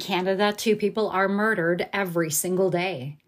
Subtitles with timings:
[0.00, 3.18] Canada, two people are murdered every single day.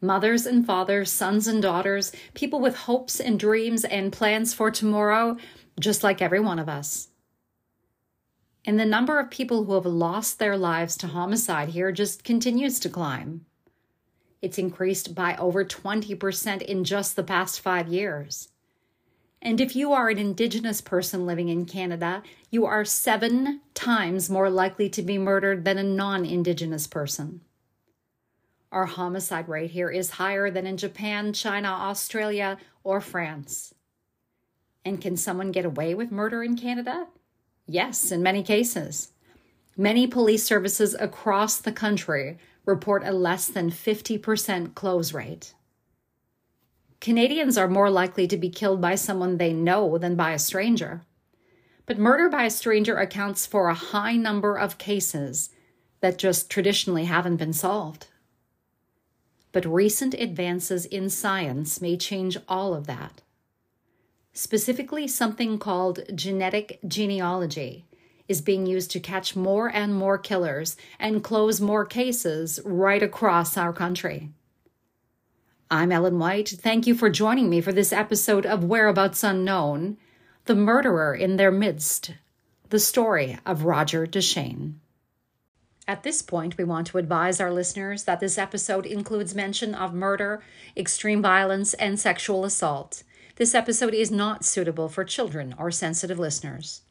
[0.00, 5.36] Mothers and fathers, sons and daughters, people with hopes and dreams and plans for tomorrow,
[5.78, 7.08] just like every one of us.
[8.64, 12.80] And the number of people who have lost their lives to homicide here just continues
[12.80, 13.44] to climb.
[14.40, 18.48] It's increased by over 20% in just the past five years.
[19.44, 24.48] And if you are an Indigenous person living in Canada, you are seven times more
[24.48, 27.42] likely to be murdered than a non Indigenous person.
[28.72, 33.74] Our homicide rate here is higher than in Japan, China, Australia, or France.
[34.82, 37.06] And can someone get away with murder in Canada?
[37.66, 39.12] Yes, in many cases.
[39.76, 45.54] Many police services across the country report a less than 50% close rate.
[47.04, 51.02] Canadians are more likely to be killed by someone they know than by a stranger.
[51.84, 55.50] But murder by a stranger accounts for a high number of cases
[56.00, 58.06] that just traditionally haven't been solved.
[59.52, 63.20] But recent advances in science may change all of that
[64.34, 67.84] specifically something called genetic genealogy,
[68.26, 73.56] is being used to catch more and more killers and close more cases right across
[73.56, 74.30] our country.
[75.74, 76.50] I'm Ellen White.
[76.50, 79.96] Thank you for joining me for this episode of Whereabouts Unknown
[80.44, 82.12] The Murderer in Their Midst,
[82.68, 84.78] the story of Roger Deschene.
[85.88, 89.92] At this point, we want to advise our listeners that this episode includes mention of
[89.92, 90.44] murder,
[90.76, 93.02] extreme violence, and sexual assault.
[93.34, 96.82] This episode is not suitable for children or sensitive listeners.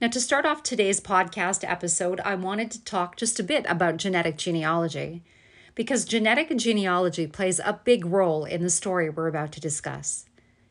[0.00, 3.98] Now, to start off today's podcast episode, I wanted to talk just a bit about
[3.98, 5.22] genetic genealogy,
[5.74, 10.26] because genetic genealogy plays a big role in the story we're about to discuss.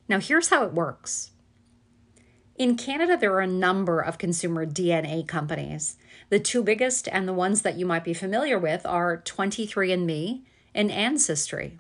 [0.08, 1.32] Now, here's how it works.
[2.56, 5.96] In Canada, there are a number of consumer DNA companies.
[6.30, 10.42] The two biggest and the ones that you might be familiar with are 23andMe
[10.76, 11.80] and Ancestry.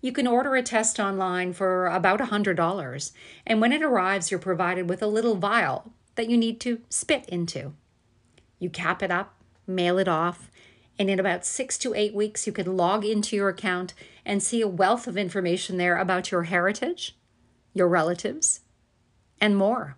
[0.00, 3.12] You can order a test online for about $100,
[3.46, 7.28] and when it arrives, you're provided with a little vial that you need to spit
[7.28, 7.74] into.
[8.58, 9.34] You cap it up,
[9.66, 10.49] mail it off,
[11.00, 14.60] and in about six to eight weeks, you can log into your account and see
[14.60, 17.16] a wealth of information there about your heritage,
[17.72, 18.60] your relatives,
[19.40, 19.96] and more.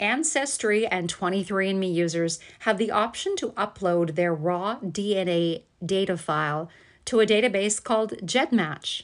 [0.00, 6.70] Ancestry and 23andMe users have the option to upload their raw DNA data file
[7.04, 9.02] to a database called GEDmatch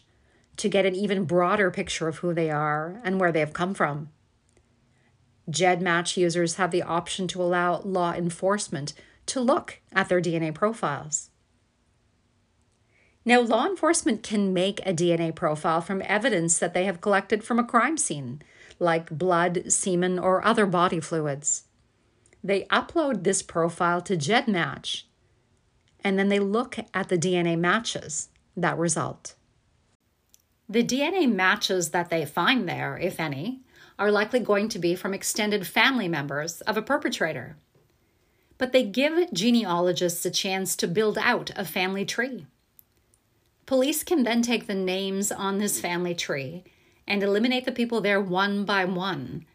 [0.56, 3.74] to get an even broader picture of who they are and where they have come
[3.74, 4.08] from.
[5.50, 8.94] GEDmatch users have the option to allow law enforcement
[9.26, 11.30] to look at their DNA profiles.
[13.24, 17.58] Now, law enforcement can make a DNA profile from evidence that they have collected from
[17.58, 18.42] a crime scene,
[18.78, 21.64] like blood, semen, or other body fluids.
[22.42, 25.04] They upload this profile to GEDmatch
[26.04, 29.34] and then they look at the DNA matches that result.
[30.68, 33.62] The DNA matches that they find there, if any,
[33.98, 37.56] are likely going to be from extended family members of a perpetrator.
[38.58, 42.46] But they give genealogists a chance to build out a family tree.
[43.66, 46.64] Police can then take the names on this family tree
[47.06, 49.46] and eliminate the people there one by one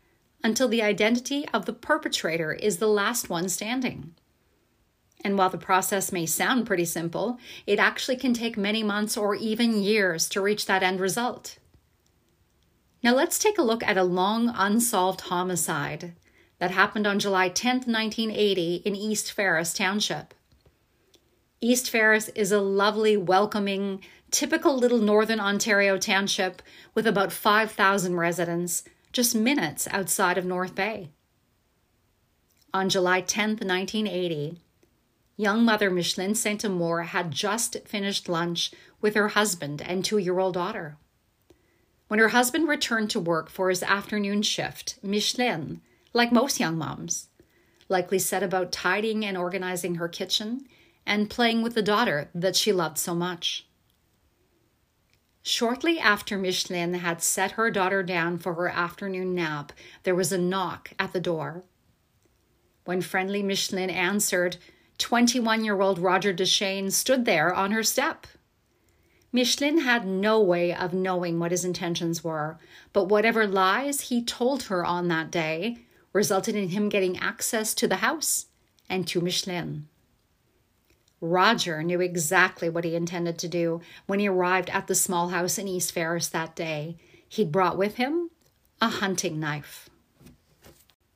[0.44, 4.16] until the identity of the perpetrator is the last one standing.
[5.24, 9.36] And while the process may sound pretty simple, it actually can take many months or
[9.36, 11.58] even years to reach that end result.
[13.04, 16.14] Now let's take a look at a long unsolved homicide
[16.60, 20.34] that happened on July 10, 1980, in East Ferris Township.
[21.62, 26.62] East Ferris is a lovely, welcoming, typical little northern Ontario township
[26.94, 31.10] with about 5,000 residents, just minutes outside of North Bay.
[32.74, 34.60] On July 10, 1980,
[35.40, 40.38] Young mother Micheline Saint Amour had just finished lunch with her husband and two year
[40.38, 40.98] old daughter.
[42.10, 45.80] When her husband returned to work for his afternoon shift, Micheline,
[46.14, 47.28] like most young moms,
[47.88, 50.66] likely set about tidying and organizing her kitchen
[51.06, 53.68] and playing with the daughter that she loved so much.
[55.42, 59.72] Shortly after Micheline had set her daughter down for her afternoon nap,
[60.04, 61.64] there was a knock at the door.
[62.86, 64.58] When friendly Micheline answered,
[64.98, 68.28] 21 year old Roger Deschene stood there on her step.
[69.32, 72.58] Micheline had no way of knowing what his intentions were,
[72.94, 75.78] but whatever lies he told her on that day
[76.14, 78.48] resulted in him getting access to the house
[78.90, 79.88] and to Micheline.
[81.22, 85.58] Roger knew exactly what he intended to do when he arrived at the small house
[85.58, 86.98] in East Ferris that day.
[87.28, 88.30] He'd brought with him
[88.82, 89.90] a hunting knife.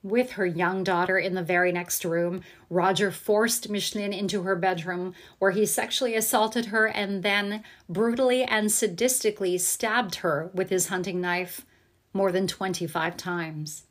[0.04, 5.14] With her young daughter in the very next room, Roger forced Micheline into her bedroom,
[5.40, 11.22] where he sexually assaulted her and then brutally and sadistically stabbed her with his hunting
[11.22, 11.66] knife
[12.12, 13.84] more than 25 times.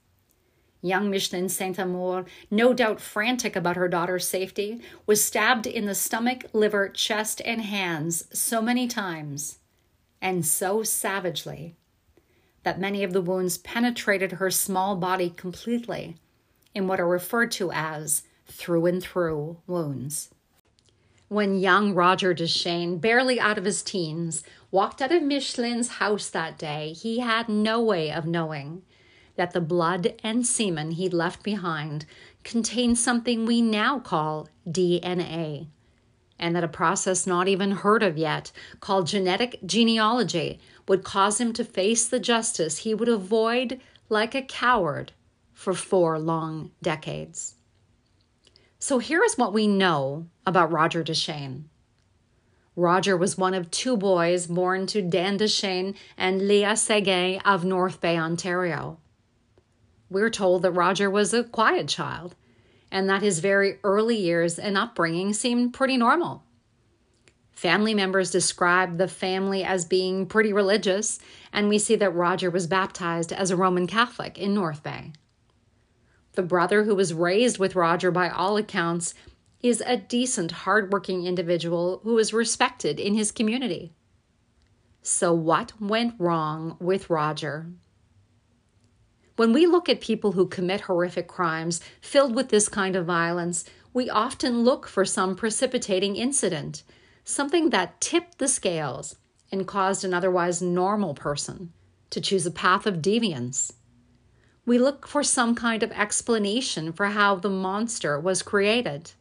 [0.85, 5.95] Young Micheline Saint Amour, no doubt frantic about her daughter's safety, was stabbed in the
[5.95, 9.59] stomach, liver, chest, and hands so many times,
[10.21, 11.77] and so savagely,
[12.65, 16.17] that many of the wounds penetrated her small body completely
[16.75, 20.31] in what are referred to as through and through wounds.
[21.29, 24.43] When young Roger Duchesne, barely out of his teens,
[24.73, 28.83] walked out of Micheline's house that day, he had no way of knowing
[29.37, 32.05] that the blood and semen he left behind
[32.45, 35.67] contained something we now call DNA,
[36.39, 38.51] and that a process not even heard of yet,
[38.81, 40.59] called genetic genealogy,
[40.89, 45.13] would cause him to face the justice he would avoid like a coward
[45.53, 47.55] for four long decades.
[48.79, 51.69] So here is what we know about Roger Duchesne.
[52.75, 58.01] Roger was one of two boys born to Dan Duchesne and Leah Seguin of North
[58.01, 58.99] Bay, Ontario.
[60.13, 62.35] We're told that Roger was a quiet child
[62.91, 66.45] and that his very early years and upbringing seemed pretty normal.
[67.53, 71.19] Family members describe the family as being pretty religious,
[71.51, 75.13] and we see that Roger was baptized as a Roman Catholic in North Bay.
[76.33, 79.15] The brother who was raised with Roger, by all accounts,
[79.63, 83.95] is a decent, hardworking individual who is respected in his community.
[85.03, 87.67] So, what went wrong with Roger?
[89.37, 93.65] When we look at people who commit horrific crimes filled with this kind of violence,
[93.95, 96.83] we often look for some precipitating incident
[97.25, 99.17] something that tipped the scales
[99.51, 101.73] and caused an otherwise normal person
[102.11, 103.73] to choose a path of deviance.
[104.65, 109.13] We look for some kind of explanation for how the monster was created.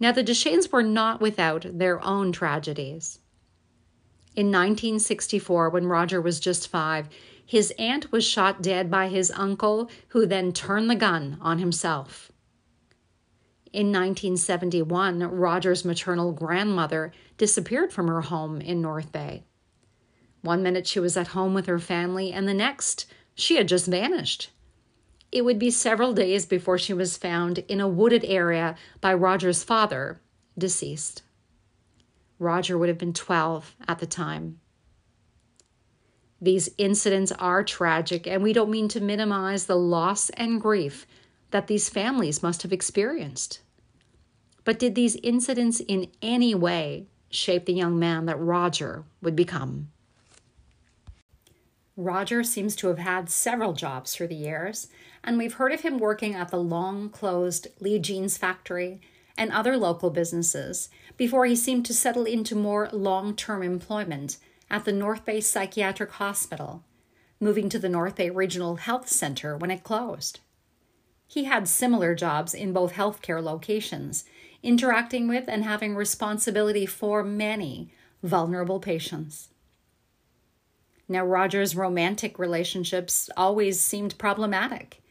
[0.00, 3.18] Now, the Duchesnes were not without their own tragedies.
[4.34, 7.08] In 1964, when Roger was just five,
[7.52, 12.32] his aunt was shot dead by his uncle, who then turned the gun on himself.
[13.74, 19.44] In 1971, Roger's maternal grandmother disappeared from her home in North Bay.
[20.40, 23.04] One minute she was at home with her family, and the next
[23.34, 24.48] she had just vanished.
[25.30, 29.62] It would be several days before she was found in a wooded area by Roger's
[29.62, 30.22] father,
[30.56, 31.22] deceased.
[32.38, 34.61] Roger would have been 12 at the time.
[36.42, 41.06] These incidents are tragic, and we don't mean to minimize the loss and grief
[41.52, 43.60] that these families must have experienced.
[44.64, 49.92] But did these incidents in any way shape the young man that Roger would become?
[51.96, 54.88] Roger seems to have had several jobs through the years,
[55.22, 59.00] and we've heard of him working at the long closed Lee Jeans factory
[59.38, 64.38] and other local businesses before he seemed to settle into more long term employment
[64.72, 66.82] at the North Bay Psychiatric Hospital,
[67.38, 70.40] moving to the North Bay Regional Health Center when it closed.
[71.26, 74.24] He had similar jobs in both healthcare locations,
[74.62, 79.48] interacting with and having responsibility for many vulnerable patients.
[81.06, 85.02] Now, Roger's romantic relationships always seemed problematic.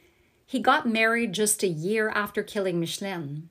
[0.44, 3.50] He got married just a year after killing Micheline.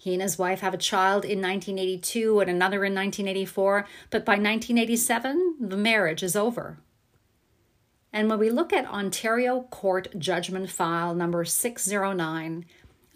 [0.00, 4.34] He and his wife have a child in 1982 and another in 1984, but by
[4.34, 6.78] 1987, the marriage is over.
[8.12, 12.64] And when we look at Ontario Court Judgment File number 609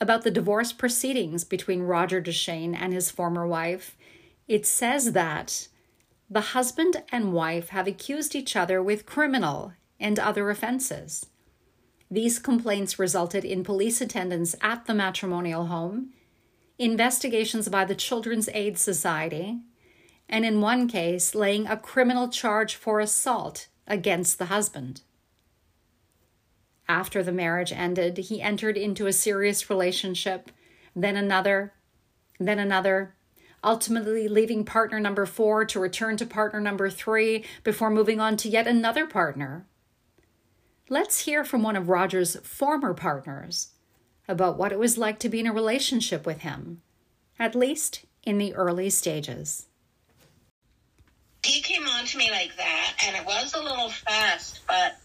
[0.00, 3.96] about the divorce proceedings between Roger Duchesne and his former wife,
[4.48, 5.68] it says that
[6.28, 11.26] the husband and wife have accused each other with criminal and other offenses.
[12.10, 16.12] These complaints resulted in police attendance at the matrimonial home,
[16.84, 19.60] investigations by the Children's Aid Society,
[20.28, 25.02] and in one case, laying a criminal charge for assault against the husband.
[26.88, 30.50] After the marriage ended, he entered into a serious relationship,
[30.94, 31.74] then another,
[32.38, 33.14] then another,
[33.62, 38.48] ultimately leaving partner number four to return to partner number three before moving on to
[38.48, 39.66] yet another partner.
[40.88, 43.68] Let's hear from one of Roger's former partners
[44.32, 46.82] about what it was like to be in a relationship with him,
[47.38, 49.66] at least in the early stages
[51.44, 54.96] he came on to me like that, and it was a little fast, but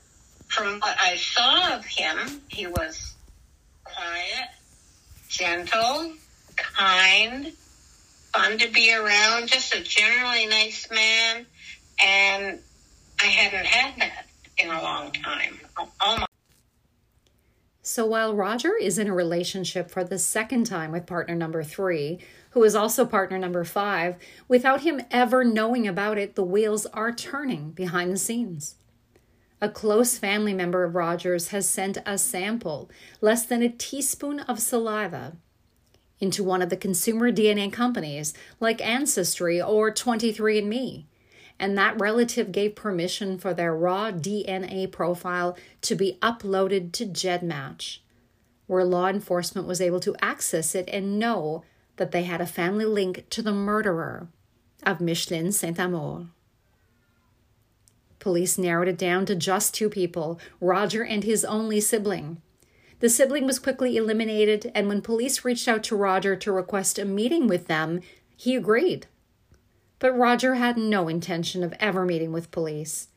[0.48, 3.15] from what I saw of him, he was
[3.84, 4.50] quiet,
[5.29, 6.13] gentle,
[6.55, 7.51] kind,
[8.34, 11.46] fun to be around, just a generally nice man,
[12.03, 12.60] and
[13.19, 14.27] I hadn't had that
[14.60, 15.60] in a long time.
[16.00, 16.26] Almost.
[17.98, 22.20] So while Roger is in a relationship for the second time with partner number three,
[22.51, 27.12] who is also partner number five, without him ever knowing about it, the wheels are
[27.12, 28.75] turning behind the scenes.
[29.62, 32.88] A close family member of Roger's has sent a sample,
[33.20, 35.36] less than a teaspoon of saliva,
[36.20, 41.06] into one of the consumer DNA companies like Ancestry or 23andMe.
[41.60, 48.00] And that relative gave permission for their raw DNA profile to be uploaded to GEDmatch,
[48.68, 51.64] where law enforcement was able to access it and know
[51.96, 54.28] that they had a family link to the murderer
[54.84, 56.28] of Micheline Saint Amour.
[58.20, 62.42] Police narrowed it down to just two people Roger and his only sibling.
[63.00, 67.06] The sibling was quickly eliminated, and when police reached out to Roger to request a
[67.06, 68.02] meeting with them,
[68.36, 69.06] he agreed.
[70.00, 73.08] But Roger had no intention of ever meeting with police,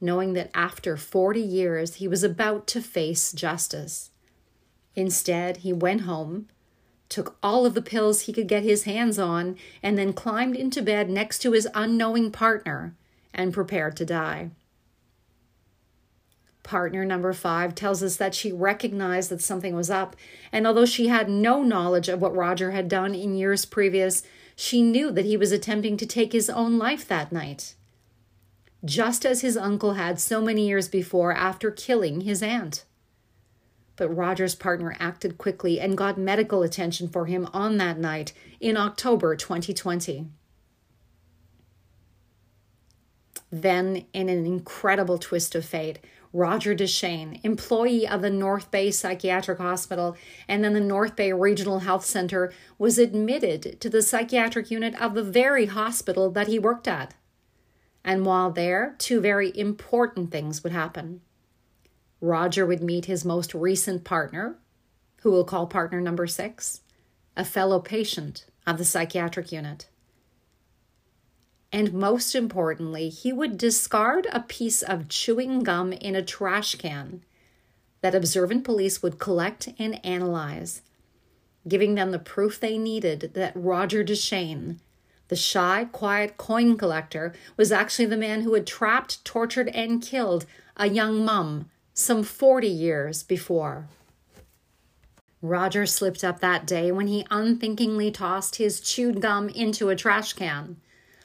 [0.00, 4.10] knowing that after 40 years he was about to face justice.
[4.94, 6.48] Instead, he went home,
[7.08, 10.80] took all of the pills he could get his hands on, and then climbed into
[10.80, 12.94] bed next to his unknowing partner
[13.34, 14.50] and prepared to die.
[16.62, 20.14] Partner number five tells us that she recognized that something was up,
[20.52, 24.22] and although she had no knowledge of what Roger had done in years previous,
[24.60, 27.74] she knew that he was attempting to take his own life that night.
[28.84, 32.84] Just as his uncle had so many years before after killing his aunt.
[33.96, 38.76] But Roger's partner acted quickly and got medical attention for him on that night in
[38.76, 40.26] October 2020.
[43.50, 46.00] Then, in an incredible twist of fate,
[46.32, 51.80] Roger Deschene, employee of the North Bay Psychiatric Hospital and then the North Bay Regional
[51.80, 56.86] Health Center, was admitted to the psychiatric unit of the very hospital that he worked
[56.86, 57.14] at.
[58.04, 61.20] And while there, two very important things would happen.
[62.20, 64.56] Roger would meet his most recent partner,
[65.22, 66.82] who we'll call partner number six,
[67.36, 69.89] a fellow patient of the psychiatric unit.
[71.72, 77.22] And most importantly, he would discard a piece of chewing gum in a trash can
[78.00, 80.82] that observant police would collect and analyze,
[81.68, 84.80] giving them the proof they needed that Roger Deschene,
[85.28, 90.46] the shy, quiet coin collector, was actually the man who had trapped, tortured, and killed
[90.76, 93.86] a young mum some 40 years before.
[95.42, 100.32] Roger slipped up that day when he unthinkingly tossed his chewed gum into a trash
[100.32, 100.76] can.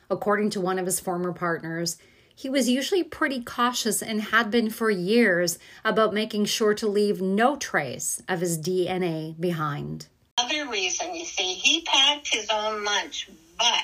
[0.10, 1.98] According to one of his former partners,
[2.36, 7.22] he was usually pretty cautious and had been for years about making sure to leave
[7.22, 10.08] no trace of his DNA behind.
[10.38, 13.84] Other reason, you see, he packed his own lunch, but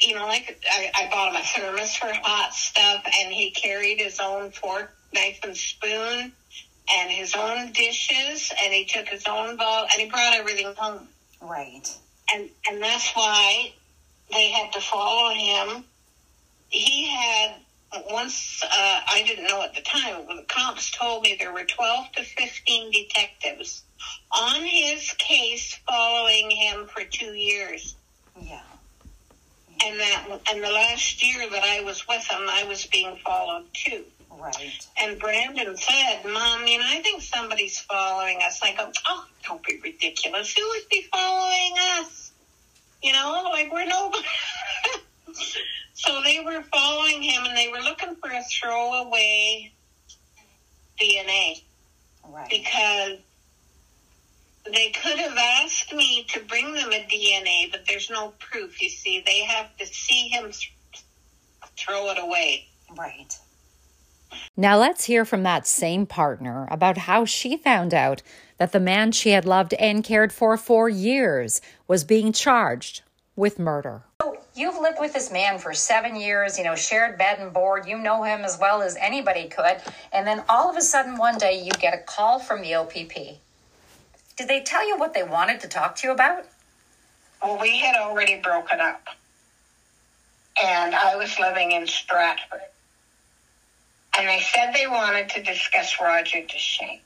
[0.00, 4.00] you know, like I, I bought him a thermos for hot stuff, and he carried
[4.00, 6.32] his own fork, knife, and spoon,
[6.92, 11.08] and his own dishes, and he took his own bowl, and he brought everything home.
[11.40, 11.88] Right.
[12.32, 13.72] And and that's why
[14.30, 15.84] they had to follow him.
[16.68, 17.56] He had
[18.10, 20.26] once uh, I didn't know at the time.
[20.26, 23.82] The cops told me there were twelve to fifteen detectives
[24.30, 27.94] on his case, following him for two years.
[28.40, 28.60] Yeah.
[29.84, 33.66] And that, and the last year that I was with him, I was being followed
[33.74, 34.04] too.
[34.30, 34.88] Right.
[34.98, 39.62] And Brandon said, "Mom, you know, I think somebody's following us." I go, "Oh, don't
[39.64, 40.54] be ridiculous.
[40.56, 42.21] Who would be following us?"
[43.02, 44.24] You know, like we're nobody.
[45.94, 49.72] so they were following him and they were looking for a throwaway
[51.00, 51.62] DNA.
[52.28, 52.48] Right.
[52.48, 53.18] Because
[54.70, 58.88] they could have asked me to bring them a DNA, but there's no proof, you
[58.88, 59.22] see.
[59.26, 60.72] They have to see him th-
[61.76, 62.68] throw it away.
[62.96, 63.36] Right.
[64.56, 68.22] Now let's hear from that same partner about how she found out
[68.62, 73.02] that the man she had loved and cared for for years was being charged
[73.34, 74.04] with murder.
[74.22, 77.86] So you've lived with this man for seven years, you know, shared bed and board.
[77.88, 79.78] You know him as well as anybody could.
[80.12, 83.40] And then all of a sudden, one day, you get a call from the OPP.
[84.36, 86.44] Did they tell you what they wanted to talk to you about?
[87.42, 89.08] Well, we had already broken up.
[90.62, 92.60] And I was living in Stratford.
[94.16, 97.00] And they said they wanted to discuss Roger Deschene.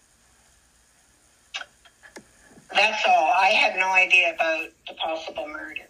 [2.76, 3.33] That's all.
[3.33, 5.88] I had no idea about the possible murder.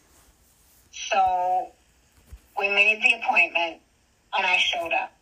[0.93, 1.73] So
[2.59, 3.81] we made the appointment
[4.37, 5.13] and I showed up.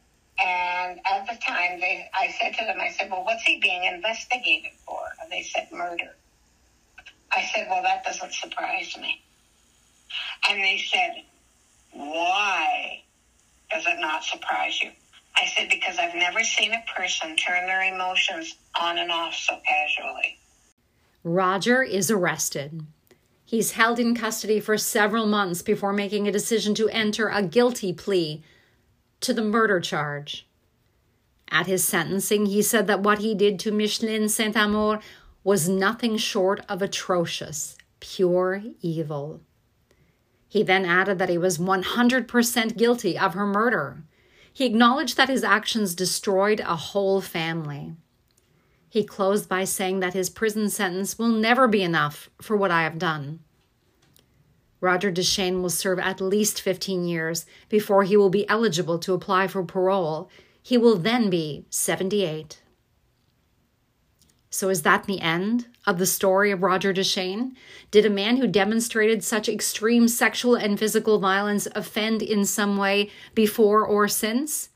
[0.44, 3.84] And at the time, they, I said to them, I said, well, what's he being
[3.84, 5.00] investigated for?
[5.22, 6.14] And they said, murder.
[7.32, 9.22] I said, well, that doesn't surprise me.
[10.48, 11.22] And they said,
[11.92, 13.02] why
[13.70, 14.90] does it not surprise you?
[15.36, 19.58] I said, because I've never seen a person turn their emotions on and off so
[19.66, 20.38] casually.
[21.24, 22.86] Roger is arrested.
[23.46, 27.94] He's held in custody for several months before making a decision to enter a guilty
[27.94, 28.42] plea
[29.20, 30.46] to the murder charge.
[31.50, 35.00] At his sentencing, he said that what he did to Micheline Saint Amour
[35.42, 39.40] was nothing short of atrocious, pure evil.
[40.46, 44.02] He then added that he was 100% guilty of her murder.
[44.52, 47.94] He acknowledged that his actions destroyed a whole family.
[48.94, 52.84] He closed by saying that his prison sentence will never be enough for what I
[52.84, 53.40] have done.
[54.80, 59.48] Roger Deschênes will serve at least 15 years before he will be eligible to apply
[59.48, 60.30] for parole.
[60.62, 62.62] He will then be 78.
[64.48, 67.50] So, is that the end of the story of Roger Deschênes?
[67.90, 73.10] Did a man who demonstrated such extreme sexual and physical violence offend in some way
[73.34, 74.68] before or since?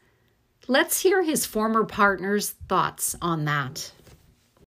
[0.67, 3.93] Let's hear his former partner's thoughts on that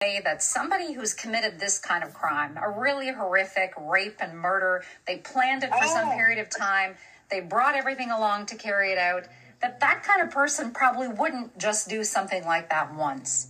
[0.00, 5.18] that somebody who's committed this kind of crime, a really horrific rape and murder, they
[5.18, 5.92] planned it for oh.
[5.92, 6.94] some period of time,
[7.30, 9.24] they brought everything along to carry it out,
[9.60, 13.48] that that kind of person probably wouldn't just do something like that once.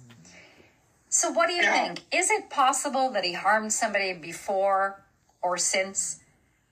[1.09, 1.87] So what do you yeah.
[1.87, 2.01] think?
[2.13, 5.01] Is it possible that he harmed somebody before
[5.43, 6.19] or since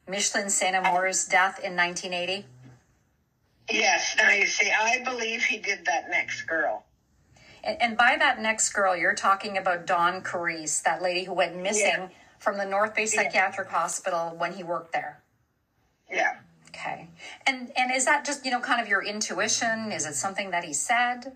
[0.08, 2.46] Micheline Saint Amour's death in 1980?
[3.70, 4.16] Yes.
[4.18, 6.84] Now you see, I believe he did that next girl.
[7.64, 11.56] And, and by that next girl, you're talking about Dawn Carice, that lady who went
[11.56, 12.08] missing yeah.
[12.38, 13.78] from the North Bay Psychiatric yeah.
[13.78, 15.22] Hospital when he worked there.
[16.10, 16.36] Yeah.
[16.68, 17.08] Okay.
[17.46, 19.90] And and is that just you know kind of your intuition?
[19.92, 21.32] Is it something that he said?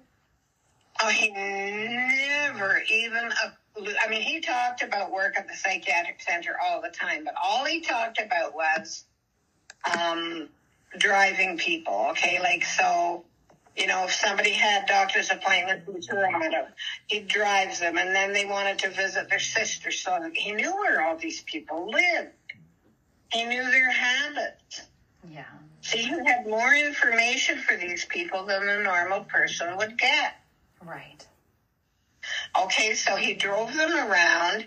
[1.02, 3.30] Oh, he never even.
[3.76, 7.64] I mean, he talked about work at the psychiatric center all the time, but all
[7.64, 9.04] he talked about was
[9.98, 10.48] um,
[10.98, 12.08] driving people.
[12.10, 13.24] Okay, like so
[13.76, 16.66] you know, if somebody had doctor's appointment in Toronto,
[17.06, 21.02] he drives them, and then they wanted to visit their sister, so he knew where
[21.02, 22.30] all these people lived.
[23.32, 24.82] He knew their habits.
[25.30, 25.44] Yeah.
[25.80, 30.34] See, he had more information for these people than a normal person would get.
[30.84, 31.26] Right.
[32.60, 34.66] Okay, so he drove them around.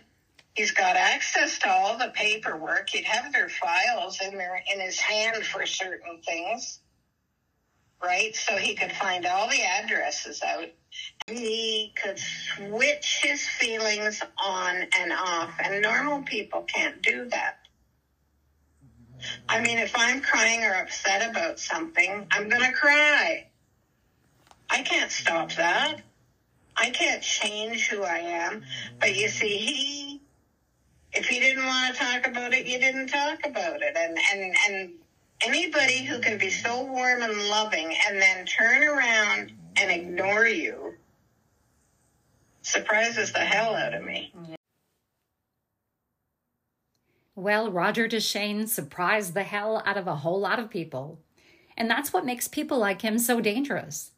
[0.56, 2.90] He's got access to all the paperwork.
[2.90, 6.80] He'd have their files in there in his hand for certain things
[8.06, 8.36] right?
[8.36, 10.68] So he could find all the addresses out.
[11.28, 17.58] He could switch his feelings on and off, and normal people can't do that.
[19.50, 23.48] I mean, if I'm crying or upset about something, I'm going to cry.
[24.70, 26.02] I can't stop that.
[26.78, 28.64] I can't change who I am.
[29.00, 30.22] But you see, he,
[31.14, 33.96] if he didn't want to talk about it, you didn't talk about it.
[33.96, 34.94] And, and, and
[35.42, 40.94] anybody who can be so warm and loving and then turn around and ignore you
[42.62, 44.34] surprises the hell out of me.
[47.36, 51.20] Well, Roger Deschênes surprised the hell out of a whole lot of people.
[51.78, 54.12] And that's what makes people like him so dangerous.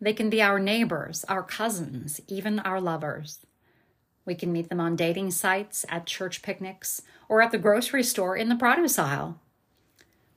[0.00, 3.40] They can be our neighbors, our cousins, even our lovers.
[4.24, 8.36] We can meet them on dating sites, at church picnics, or at the grocery store
[8.36, 9.38] in the produce aisle.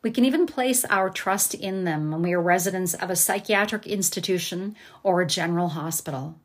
[0.01, 3.85] We can even place our trust in them when we are residents of a psychiatric
[3.85, 6.39] institution or a general hospital.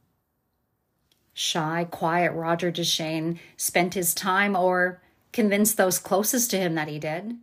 [1.32, 6.98] Shy, quiet Roger Deschênes spent his time, or convinced those closest to him that he
[6.98, 7.36] did,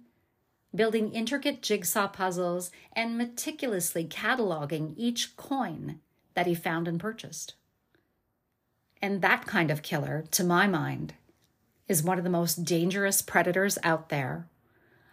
[0.74, 6.00] building intricate jigsaw puzzles and meticulously cataloging each coin
[6.34, 7.56] that he found and purchased.
[9.02, 11.14] And that kind of killer, to my mind,
[11.88, 14.48] is one of the most dangerous predators out there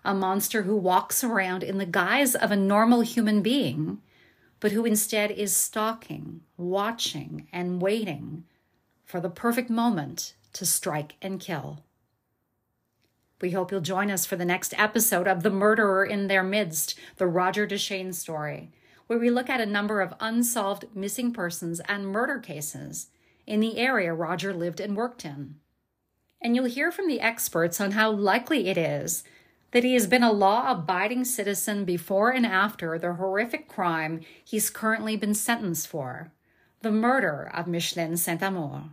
[0.09, 3.99] a monster who walks around in the guise of a normal human being,
[4.59, 8.43] but who instead is stalking, watching, and waiting
[9.05, 11.85] for the perfect moment to strike and kill.
[13.43, 16.99] We hope you'll join us for the next episode of The Murderer in Their Midst,
[17.19, 18.71] the Roger Deschênes story,
[19.09, 23.09] where we look at a number of unsolved missing persons and murder cases
[23.47, 25.57] in the area Roger lived and worked in.
[26.41, 29.23] And you'll hear from the experts on how likely it is
[29.71, 34.71] that he has been a law abiding citizen before and after the horrific crime he's
[34.71, 36.33] currently been sentenced for
[36.81, 38.85] the murder of Micheline Saint Amour.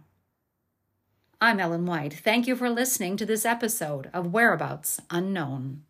[1.39, 2.13] I'm Ellen White.
[2.13, 5.83] Thank you for listening to this episode of Whereabouts Unknown.